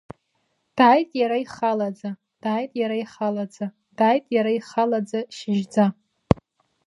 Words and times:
Дааит 0.77 1.09
иара 1.21 1.37
ихалаӡа, 1.43 2.09
дааит 2.43 2.71
иара 2.81 2.95
ихалаӡа, 3.03 3.65
дааит 3.97 4.25
иара 4.35 4.51
ихалаӡа, 4.59 5.19
шьыжьӡа! 5.35 5.85